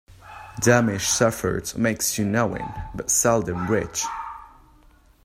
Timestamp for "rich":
3.69-4.03